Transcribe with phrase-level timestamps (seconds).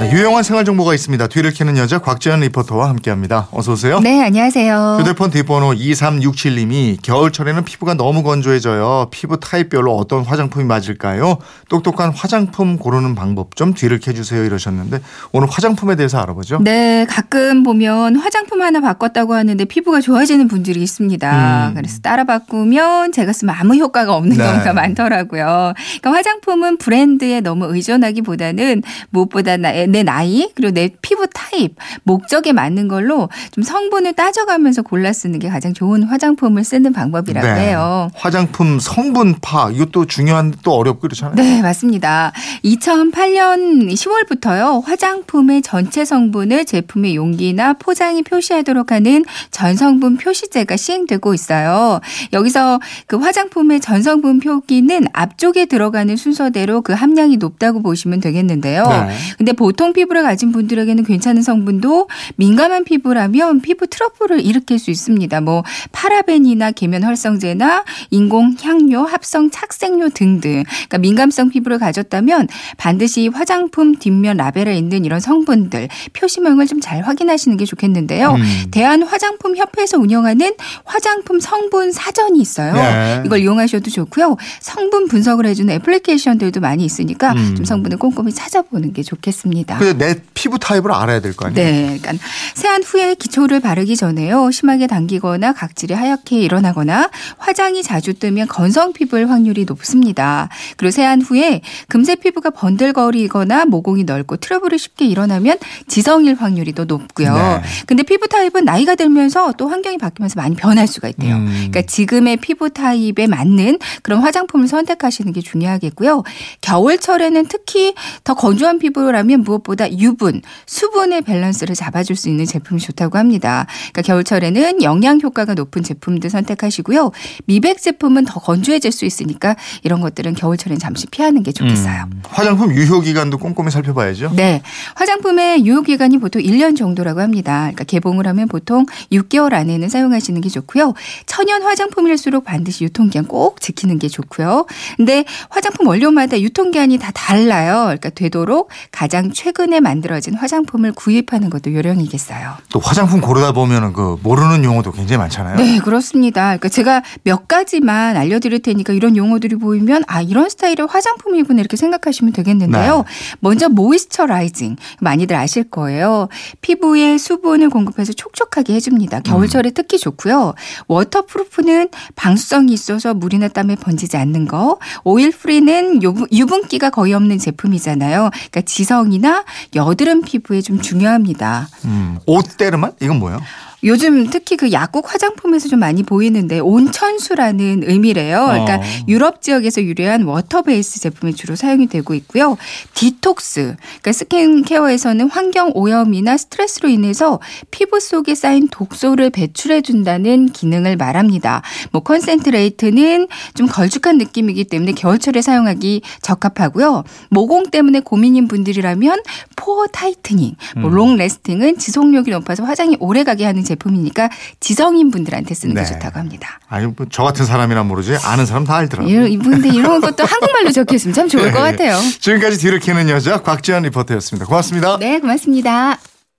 [0.00, 1.26] 유용한 생활 정보가 있습니다.
[1.26, 3.48] 뒤를 캐는 여자 곽지연 리포터와 함께합니다.
[3.50, 3.98] 어서 오세요.
[3.98, 4.98] 네, 안녕하세요.
[5.00, 9.08] 휴대폰 뒷번호 2367님이 겨울철에는 피부가 너무 건조해져요.
[9.10, 11.38] 피부 타입별로 어떤 화장품이 맞을까요?
[11.68, 15.00] 똑똑한 화장품 고르는 방법 좀 뒤를 캐주세요 이러셨는데
[15.32, 16.60] 오늘 화장품에 대해서 알아보죠.
[16.62, 21.68] 네, 가끔 보면 화장품 하나 바꿨다고 하는데 피부가 좋아지는 분들이 있습니다.
[21.70, 21.74] 음.
[21.74, 24.44] 그래서 따라 바꾸면 제가 쓰면 아무 효과가 없는 네.
[24.44, 25.74] 경우가 많더라고요.
[25.74, 32.88] 그러니까 화장품은 브랜드에 너무 의존하기보다는 무엇보다 나, 내 나이 그리고 내 피부 타입, 목적에 맞는
[32.88, 38.10] 걸로 좀 성분을 따져가면서 골라 쓰는 게 가장 좋은 화장품을 쓰는 방법이라고 해요.
[38.12, 38.20] 네.
[38.20, 41.34] 화장품 성분 파 이것도 중요한데 또 어렵고 그렇잖아요.
[41.36, 42.32] 네, 맞습니다.
[42.64, 52.00] 2008년 10월부터요, 화장품의 전체 성분을 제품의 용기나 포장에 표시하도록 하는 전성분 표시제가 시행되고 있어요.
[52.32, 58.84] 여기서 그 화장품의 전성분 표기는 앞쪽에 들어가는 순서대로 그 함량이 높다고 보시면 되겠는데요.
[58.84, 59.16] 네.
[59.36, 65.40] 근데 보통 피부를 가진 분들에게는 괜찮은 성분도 민감한 피부라면 피부 트러블을 일으킬 수 있습니다.
[65.40, 65.62] 뭐
[65.92, 70.64] 파라벤이나 계면 활성제나 인공 향료, 합성 착색료 등등.
[70.64, 77.56] 그러니까 민감성 피부를 가졌다면 반드시 화장품 뒷면 라벨에 있는 이런 성분들 표시명을 좀 잘 확인하시는
[77.56, 78.34] 게 좋겠는데요.
[78.34, 78.42] 음.
[78.70, 82.72] 대한 화장품 협회에서 운영하는 화장품 성분 사전이 있어요.
[82.72, 83.22] 네.
[83.26, 84.36] 이걸 이용하셔도 좋고요.
[84.60, 87.56] 성분 분석을 해주는 애플리케이션들도 많이 있으니까 음.
[87.56, 89.67] 좀 성분을 꼼꼼히 찾아보는 게 좋겠습니다.
[89.76, 91.64] 근데 내 피부 타입을 알아야 될 거 아니에요?
[91.66, 92.24] 네, 그러니까
[92.54, 94.50] 세안 후에 기초를 바르기 전에요.
[94.50, 100.48] 심하게 당기거나 각질이 하얗게 일어나거나 화장이 자주 뜨면 건성 피부일 확률이 높습니다.
[100.76, 105.58] 그리고 세안 후에 금세 피부가 번들거리거나 모공이 넓고 트러블이 쉽게 일어나면
[105.88, 107.34] 지성일 확률이 더 높고요.
[107.34, 107.62] 네.
[107.86, 111.34] 근데 피부 타입은 나이가 들면서 또 환경이 바뀌면서 많이 변할 수가 있대요.
[111.36, 111.46] 음.
[111.46, 116.22] 그러니까 지금의 피부 타입에 맞는 그런 화장품을 선택하시는 게 중요하겠고요.
[116.60, 123.18] 겨울철에는 특히 더 건조한 피부라면 무엇 보다 유분, 수분의 밸런스를 잡아줄 수 있는 제품이 좋다고
[123.18, 123.66] 합니다.
[123.92, 127.12] 그러니까 겨울철에는 영양 효과가 높은 제품들 선택하시고요.
[127.46, 132.04] 미백 제품은 더 건조해질 수 있으니까 이런 것들은 겨울철엔 잠시 피하는 게 좋겠어요.
[132.12, 132.22] 음.
[132.28, 134.32] 화장품 유효 기간도 꼼꼼히 살펴봐야죠.
[134.34, 134.62] 네.
[134.94, 137.60] 화장품의 유효 기간이 보통 1년 정도라고 합니다.
[137.60, 140.94] 그러니까 개봉을 하면 보통 6개월 안에는 사용하시는 게 좋고요.
[141.26, 144.66] 천연 화장품일수록 반드시 유통기한 꼭 지키는 게 좋고요.
[144.96, 147.84] 근데 화장품 원료마다 유통기한이 다 달라요.
[147.84, 152.54] 그러니까 되도록 가장 최 근에 만들어진 화장품을 구입하는 것도 요령이겠어요.
[152.70, 155.56] 또 화장품 고르다 보면은 그 모르는 용어도 굉장히 많잖아요.
[155.56, 156.42] 네, 그렇습니다.
[156.56, 162.32] 그러니까 제가 몇 가지만 알려드릴 테니까 이런 용어들이 보이면 아 이런 스타일의 화장품이구나 이렇게 생각하시면
[162.32, 163.04] 되겠는데요.
[163.40, 166.28] 먼저 모이스처라이징 많이들 아실 거예요.
[166.60, 169.20] 피부에 수분을 공급해서 촉촉하게 해줍니다.
[169.20, 170.54] 겨울철에 특히 좋고요.
[170.86, 174.78] waterproof는 방수성이 있어서 물이나 땀에 번지지 않는 거.
[175.04, 178.30] oil free는 유분- 유분기가 거의 없는 제품이잖아요.
[178.32, 179.37] 그러니까 지성이나
[179.74, 181.68] 여드름 피부에 좀 중요합니다.
[181.84, 182.18] 음.
[182.26, 183.40] eau thermale 이건 뭐예요?
[183.84, 188.46] 요즘 특히 그 약국 화장품에서 좀 많이 보이는데 온천수라는 의미래요.
[188.46, 188.80] 그러니까 어.
[189.06, 192.56] 유럽 지역에서 유래한 water base 제품이 주로 사용이 되고 있고요.
[192.94, 197.38] 디톡스, 그러니까 스킨케어에서는 환경 오염이나 스트레스로 인해서
[197.70, 201.62] 피부 속에 쌓인 독소를 배출해 준다는 기능을 말합니다.
[201.92, 207.04] 뭐 concentrate는 좀 걸쭉한 느낌이기 때문에 겨울철에 사용하기 적합하고요.
[207.30, 209.22] 모공 때문에 고민인 분들이라면
[209.56, 210.94] pore tightening, 뭐 음.
[210.94, 214.28] long lasting은 지속력이 높아서 화장이 오래 가게 하는 제품이니까
[214.60, 215.86] 지성인 분들한테 쓰는 게 네.
[215.86, 216.58] 좋다고 합니다.
[216.68, 219.26] 아니 뭐 저 같은 사람이나 모르지 아는 사람 다 알더라고요.
[219.28, 221.70] 이분들 이런 것도 한국말로 적혀 있으면 참 좋을 것 네.
[221.70, 221.98] 같아요.
[222.20, 224.46] 지금까지 뒤를 캐는 여자 곽지연 리포터였습니다.
[224.46, 224.98] 고맙습니다.
[224.98, 225.98] 네, 고맙습니다.